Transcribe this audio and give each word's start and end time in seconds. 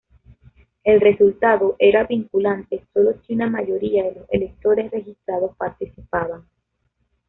El 0.83 0.99
resultado 0.99 1.75
era 1.77 2.05
vinculante 2.05 2.83
solo 2.91 3.13
si 3.21 3.35
una 3.35 3.47
mayoría 3.51 4.03
de 4.05 4.13
los 4.19 4.25
electores 4.31 4.89
registrados 4.89 5.55
participaban. 5.55 6.49